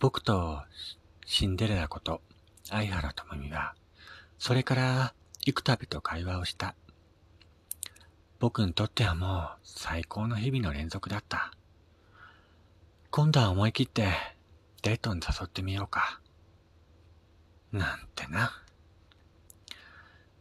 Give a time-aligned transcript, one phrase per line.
[0.00, 0.62] 僕と
[1.26, 2.22] シンデレラこと
[2.64, 3.74] 相原智美は、
[4.38, 6.74] それから幾度と会話をした。
[8.38, 11.52] 僕にとってはもう最高の日々の連続だった。
[13.10, 14.08] 今度は思い切って
[14.82, 16.20] デートに誘ってみようか。
[17.70, 18.52] なんてな。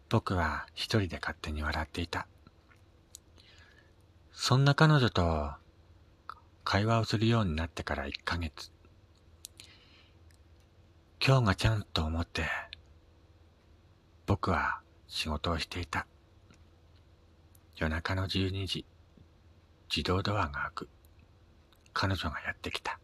[0.09, 2.25] 僕は一人で勝手に笑っていた。
[4.31, 5.51] そんな彼女と
[6.63, 8.71] 会話をするようになってから1ヶ月。
[11.23, 12.45] 今日がちゃんと思って、
[14.25, 16.07] 僕は仕事をしていた。
[17.75, 18.85] 夜中の12時、
[19.95, 20.89] 自動ドアが開く。
[21.93, 22.99] 彼女がやってきた。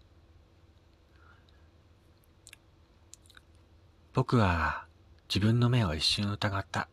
[4.14, 4.85] 僕は
[5.28, 6.88] 自分の目を一瞬疑った。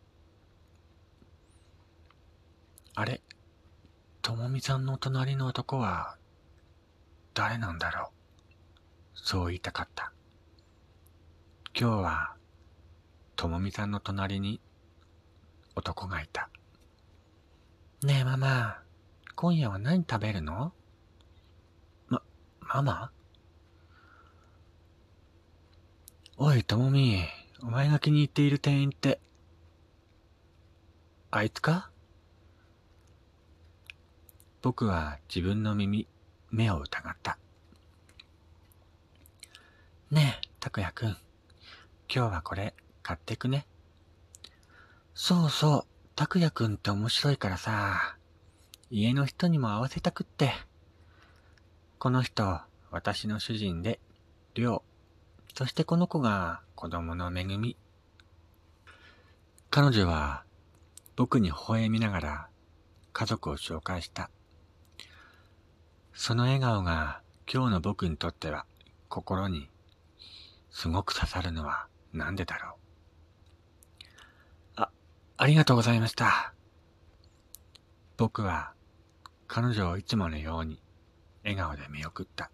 [2.95, 3.21] あれ、
[4.21, 6.17] ともみさんの隣の男は
[7.33, 8.13] 誰なんだろう？
[9.15, 10.11] そう言いたかった。
[11.79, 12.35] 今日は、
[13.35, 14.59] ともみさんの隣に
[15.75, 16.49] 男がいた。
[18.03, 18.79] ねえママ、
[19.35, 20.73] 今夜は何食べるの？
[22.09, 22.21] ま、
[22.61, 23.11] ママ？
[26.37, 27.23] おい、ともみ、
[27.65, 29.21] お前が気に入っている店員って、
[31.31, 31.89] あいつか？
[34.61, 36.05] 僕は自分の耳、
[36.51, 37.37] 目を疑った。
[40.11, 41.09] ねえ、拓也くん。
[42.13, 43.65] 今日はこれ買ってくね。
[45.15, 48.17] そうそう、拓也くんって面白いからさ、
[48.91, 50.51] 家の人にも会わせたくって。
[51.97, 52.59] この人、
[52.91, 54.01] 私の主人で、
[54.53, 54.92] りょう。
[55.53, 57.77] そしてこの子が子供の恵み。
[59.69, 60.43] 彼女は
[61.15, 62.47] 僕に微笑みながら
[63.11, 64.31] 家族を紹介した。
[66.13, 68.65] その笑顔が今日の僕にとっては
[69.09, 69.69] 心に
[70.71, 72.73] すごく刺さるのはなんでだろう。
[74.77, 74.89] あ、
[75.37, 76.53] ありがとうございました。
[78.17, 78.73] 僕は
[79.47, 80.81] 彼女をいつものように
[81.43, 82.49] 笑顔で見送った。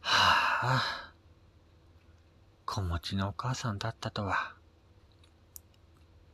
[0.00, 1.12] はあ、あ
[2.66, 4.56] 子持ちのお母さんだったとは。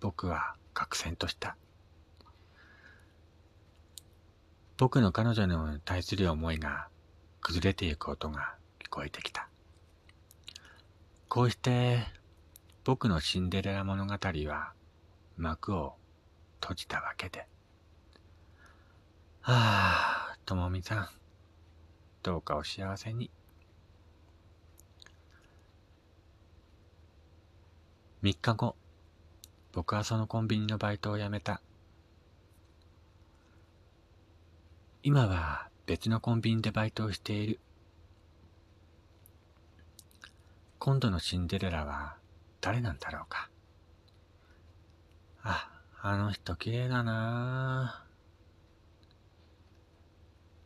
[0.00, 1.58] 僕は愕然とした。
[4.78, 6.88] 僕の彼女に対する思いが
[7.42, 9.46] 崩れていく音が聞こえてきた。
[11.28, 11.98] こうして
[12.82, 14.72] 僕のシンデレラ物語は
[15.36, 15.96] 幕を
[16.62, 17.46] 閉じたわけで。
[19.42, 21.08] はあ、ともみさん、
[22.22, 23.30] どうかお幸せに。
[28.24, 28.74] 3日後、
[29.72, 31.60] 僕はそのコンビニのバイトを辞めた。
[35.02, 37.60] 今は別のコンビニでバイトをしている。
[40.78, 42.16] 今度のシンデレラは
[42.62, 43.50] 誰なんだろうか。
[45.42, 45.68] あ、
[46.00, 48.06] あの人綺麗だな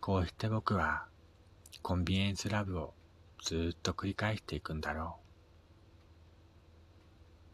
[0.01, 1.07] こうして僕は
[1.83, 2.95] コンビニエンスラブを
[3.43, 5.28] ずっと繰り返していくんだろう。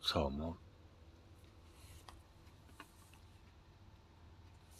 [0.04, 0.54] 草帽。